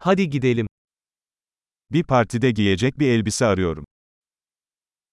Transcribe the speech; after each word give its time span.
Hadi 0.00 0.30
gidelim. 0.30 0.66
Bir 1.90 2.04
partide 2.04 2.50
giyecek 2.50 2.98
bir 2.98 3.08
elbise 3.08 3.46
arıyorum. 3.46 3.84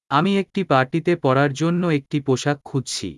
আমি 0.09 0.31
একটি 0.41 0.61
পার্টিতে 0.71 1.13
পরার 1.23 1.51
জন্য 1.61 1.83
একটি 1.99 2.17
পোশাক 2.27 2.57
খুঁজছি 2.69 3.09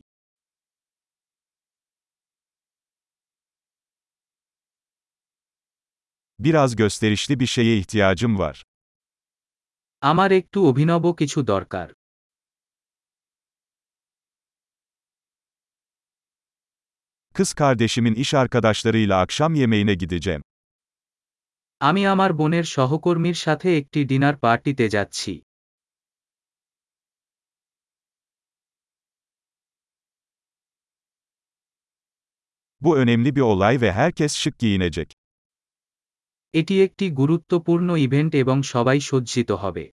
Biraz 6.40 6.76
gösterişli 6.76 7.40
bir 7.40 7.46
şeye 7.46 7.78
ihtiyacım 7.78 8.40
var. 8.40 8.64
আমার 10.02 10.32
একটু 10.40 10.60
অভিনব 10.70 11.06
কিছু 11.20 11.40
দরকার 11.48 11.88
Kız 17.34 17.54
kardeşimin 17.54 18.14
iş 18.14 18.34
arkadaşlarıyla 18.34 19.20
akşam 19.20 19.56
yemeğine 19.56 19.94
gideceğim. 19.94 20.42
আমি 21.82 22.02
আমার 22.06 22.32
বোনের 22.34 22.66
সহকর্মীর 22.76 23.38
সাথে 23.46 23.70
একটি 23.78 24.00
ডিনার 24.10 24.36
পার্টিতে 24.44 24.86
যাচ্ছি 24.96 25.34
Bu 32.82 32.98
önemli 32.98 33.36
bir 33.36 33.42
olay 33.42 33.82
ve 33.82 33.90
herkes 33.92 34.34
şık 34.36 34.56
giyinecek. 34.60 35.10
এটি 36.54 36.76
একটি 36.86 37.06
গুরুত্বপূর্ণ 37.22 37.90
ইভেন্ট 38.06 38.32
এবং 38.44 38.58
সবাই 38.74 39.00
সজ্জিত 39.10 39.50
হবে 39.64 39.86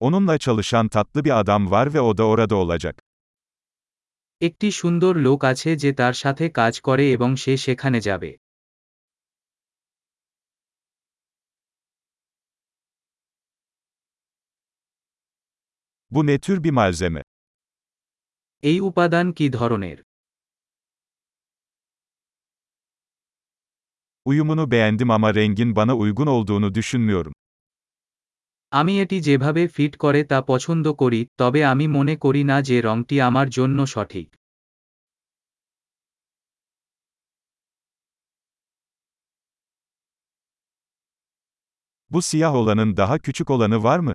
Onunla 0.00 0.38
çalışan 0.38 0.88
tatlı 0.88 1.24
bir 1.24 1.40
adam 1.40 1.70
var 1.70 1.94
ve 1.94 2.00
o 2.00 2.18
da 2.18 2.24
orada 2.24 2.56
olacak. 2.56 3.07
একটি 4.41 4.67
সুন্দর 4.71 5.13
লোক 5.17 5.39
আছে 5.45 5.69
যে 5.75 5.91
তার 5.93 6.13
সাথে 6.13 6.45
কাজ 6.49 6.73
করে 6.81 7.05
এবং 7.11 7.29
সে 7.35 7.53
সেখানে 7.57 7.99
যাবে 7.99 8.31
Bu 16.11 16.21
ne 16.27 16.39
tür 16.39 16.57
bir 16.63 16.71
malzeme? 16.71 17.21
এই 18.63 18.77
উপাদান 18.79 19.25
কি 19.31 19.45
ধরনের 19.49 19.97
Uyumunu 24.25 24.71
beğendim 24.71 25.11
ama 25.11 25.35
rengin 25.35 25.75
bana 25.75 25.93
uygun 25.95 26.27
olduğunu 26.27 26.75
düşünmüyorum. 26.75 27.33
আমি 28.72 28.92
এটি 29.02 29.16
যেভাবে 29.20 29.62
ফিট 29.74 29.92
করে 29.96 30.20
তা 30.30 30.38
পছন্দ 30.50 30.86
করি 31.02 31.20
তবে 31.40 31.60
আমি 31.72 31.86
মনে 31.96 32.14
করি 32.24 32.42
না 32.50 32.56
যে 32.68 32.76
রংটি 32.86 33.16
আমার 33.28 33.46
জন্য 33.50 33.78
সঠিক 33.94 34.28
Bu 42.10 42.20
siyah 42.22 42.54
olanın 42.54 42.96
daha 42.96 43.18
küçük 43.18 43.50
olanı 43.50 43.82
var 43.82 43.98
mı? 43.98 44.12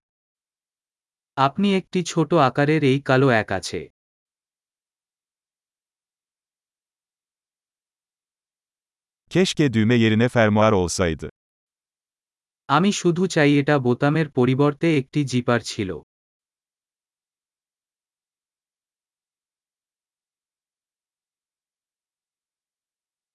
আপনি 1.37 1.67
একটি 1.79 1.99
ছোট 2.11 2.31
আকারের 2.47 2.81
এই 2.91 2.99
কালো 3.09 3.27
এক 3.41 3.49
আছে 3.59 3.81
Keşke 9.31 9.73
düğme 9.73 9.95
yerine 9.95 10.27
fermuar 10.29 10.71
olsaydı. 10.71 11.27
আমি 12.75 12.89
শুধু 13.01 13.23
চাই 13.27 13.51
এটা 13.61 13.75
বোতামের 13.79 14.27
পরিবর্তে 14.37 14.87
একটি 14.99 15.19
জিপার 15.31 15.59
ছিল 15.71 15.89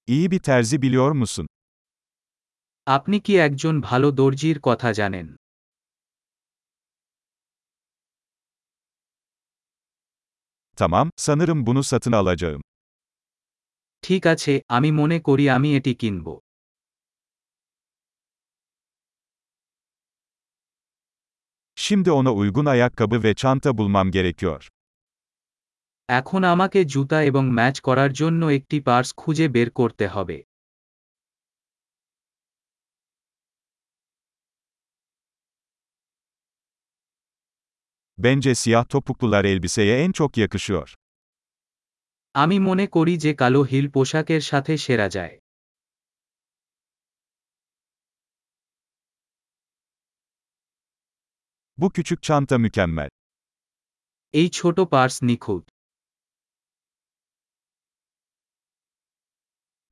İyi 0.08 0.30
bir 0.30 0.38
terzi 0.40 0.82
biliyor 0.82 1.10
musun? 1.12 1.46
আপনি 2.86 3.16
কি 3.26 3.32
একজন 3.46 3.74
ভালো 3.80 4.08
দর্জির 4.20 4.58
কথা 4.68 4.88
জানেন 4.92 5.26
Tamam, 10.78 11.10
sanırım 11.16 11.66
bunu 11.66 11.82
satın 11.82 12.12
alacağım. 12.12 12.60
ঠিক 14.04 14.22
আছে 14.26 14.52
আমি 14.76 14.90
মনে 15.00 15.18
করি 15.28 15.44
আমি 15.56 15.68
এটি 15.78 15.92
কিনব 16.02 16.26
Şimdi 21.87 22.11
ona 22.11 22.33
uygun 22.33 22.65
ayakkabı 22.65 23.23
ve 23.23 23.33
çanta 23.33 23.77
bulmam 23.77 24.11
gerekiyor. 24.11 24.67
এখন 26.09 26.41
আমাকে 26.43 26.79
জুতা 26.93 27.19
এবং 27.23 27.43
ম্যাচ 27.57 27.75
করার 27.79 28.11
জন্য 28.13 28.41
একটি 28.57 28.77
পার্স 28.87 29.09
খুঁজে 29.17 29.47
বের 29.55 29.69
করতে 29.79 30.05
হবে 30.07 30.37
Bence 38.17 38.55
siyah 38.55 38.85
topuklular 38.89 39.45
elbiseye 39.45 39.95
en 40.05 40.11
çok 40.11 40.37
yakışıyor. 40.37 40.87
আমি 42.35 42.57
মনে 42.59 42.85
করি 42.87 43.13
যে 43.17 43.31
কালো 43.41 43.61
হিল 43.71 43.85
পোশাকের 43.95 44.41
সাথে 44.41 44.73
সেরা 44.77 45.07
যায় 45.09 45.35
Bu 51.77 51.91
küçük 51.91 52.23
çanta 52.23 52.57
mükemmel. 52.57 53.09
এই 54.33 54.49
ছোট 54.51 54.77
পার্স 54.91 55.23
নিখুঁত 55.23 55.65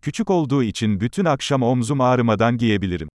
Küçük 0.02 0.30
olduğu 0.30 0.64
için 0.64 1.00
bütün 1.00 1.26
akşam 1.26 1.64
omzum 1.64 2.02
ağrımadan 2.02 2.58
giyebilirim. 2.58 3.10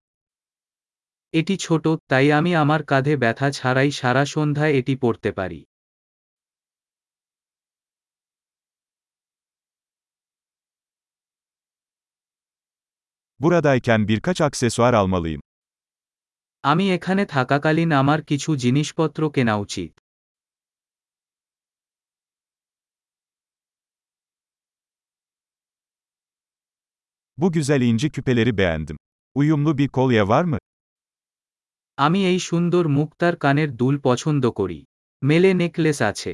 এটি 1.33 1.55
ছোট 1.65 1.85
তাই 2.09 2.27
আমি 2.39 2.51
আমার 2.63 2.81
কাঁধে 2.91 3.13
ব্যথা 3.23 3.47
ছাড়াই 3.51 3.89
সারা 3.99 4.23
সন্ধ্যায় 4.33 4.73
এটি 4.79 4.93
পরতে 5.03 5.31
পারি 5.31 5.59
Buradayken 13.39 14.07
birkaç 14.07 14.41
aksesuar 14.41 14.93
almalıyım. 14.93 15.41
আমি 16.63 16.85
এখানে 16.97 17.23
থাকাকালীন 17.35 17.89
আমার 18.01 18.19
কিছু 18.29 18.49
জিনিসপত্র 18.63 19.21
কেনা 19.35 19.55
উচিত 19.65 19.91
Bu 27.37 27.51
güzel 27.51 27.81
inci 27.81 28.09
küpeleri 28.09 28.57
beğendim. 28.57 28.97
Uyumlu 29.35 29.77
bir 29.77 29.87
kolye 29.87 30.27
var 30.27 30.43
mı? 30.43 30.57
আমি 31.97 32.19
এই 32.31 32.39
সুন্দর 32.49 32.83
মুক্তার 32.97 33.33
কানের 33.43 33.69
দুল 33.79 33.95
পছন্দ 34.07 34.43
করি 34.59 34.79
মেলে 35.21 35.51
নেকলেস 35.61 35.99
আছে 36.09 36.33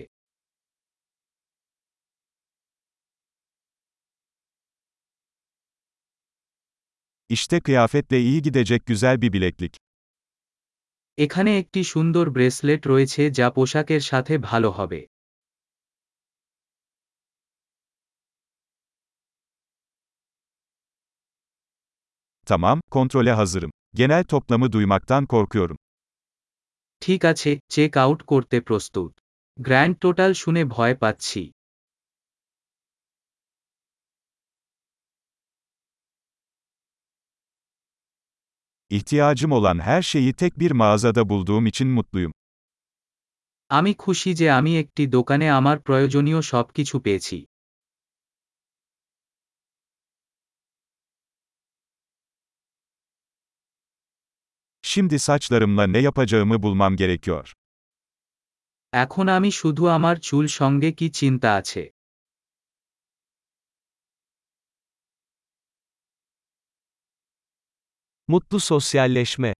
İşte 7.29 7.59
kıyafetle 7.61 8.21
iyi 8.21 8.41
gidecek 8.41 8.85
güzel 8.85 9.21
bir 9.21 9.33
bileklik. 9.33 9.73
এখানে 11.18 11.50
একটি 11.58 11.80
সুন্দর 11.84 12.24
ব্রেসলেট 12.30 12.82
রয়েছে 12.86 13.22
যা 13.30 13.46
পোশাকের 13.50 14.02
সাথে 14.10 14.34
ভালো 14.48 14.70
হবে 14.70 15.00
Tamam, 22.46 22.80
kontrole 22.90 23.32
hazırım. 23.32 23.70
Genel 23.94 24.24
toplamı 24.24 24.72
duymaktan 24.72 25.26
korkuyorum. 25.26 25.76
ঠিক 27.02 27.20
আছে 27.24 27.50
চেক 27.68 27.92
আউট 27.96 28.20
করতে 28.22 28.56
প্রস্তুত 28.60 29.10
গ্র্যান্ড 29.58 29.94
টোটাল 30.00 30.32
শুনে 30.32 30.62
ভয় 30.66 30.94
পাচ্ছি 30.94 31.42
İhtiyacım 38.89 39.51
olan 39.51 39.79
her 39.79 40.01
şeyi 40.01 40.33
tek 40.33 40.59
bir 40.59 40.71
mağazada 40.71 41.29
bulduğum 41.29 41.65
için 41.65 41.87
mutluyum. 41.87 42.31
আমি 43.69 43.93
খুশি 44.03 44.31
যে 44.39 44.47
আমি 44.59 44.71
একটি 44.83 45.03
দোকানে 45.17 45.47
আমার 45.59 45.77
প্রয়োজনীয় 45.87 46.41
সবকিছু 46.51 46.95
পেয়েছি 47.05 47.37
Şimdi 54.83 55.19
saçlarımla 55.19 55.87
ne 55.87 55.99
yapacağımı 55.99 56.63
bulmam 56.63 56.95
gerekiyor. 56.95 57.53
এখন 58.93 59.27
আমি 59.37 59.51
শুধু 59.51 59.83
আমার 59.97 60.15
চুল 60.27 60.45
সঙ্গে 60.59 60.89
কি 60.99 61.07
চিন্তা 61.19 61.49
আছে 61.59 61.81
Mutlu 68.28 68.60
sosyalleşme. 68.60 69.56